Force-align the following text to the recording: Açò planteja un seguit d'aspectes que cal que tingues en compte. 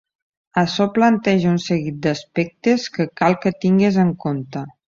Açò 0.61 0.87
planteja 0.95 1.51
un 1.51 1.59
seguit 1.67 2.01
d'aspectes 2.07 2.89
que 2.97 3.09
cal 3.23 3.41
que 3.45 3.57
tingues 3.67 4.05
en 4.07 4.15
compte. 4.27 4.69